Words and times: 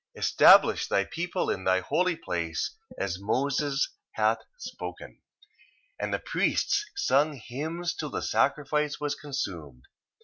1:29. 0.17 0.21
Establish 0.23 0.87
thy 0.87 1.05
people 1.05 1.51
in 1.51 1.63
thy 1.63 1.79
holy 1.79 2.15
place, 2.15 2.75
as 2.97 3.19
Moses 3.21 3.87
hath 4.13 4.39
spoken. 4.57 5.21
1:30. 6.01 6.03
And 6.03 6.11
the 6.11 6.17
priests 6.17 6.83
sung 6.95 7.33
hymns 7.35 7.93
till 7.93 8.09
the 8.09 8.23
sacrifice 8.23 8.99
was 8.99 9.13
consumed. 9.13 9.83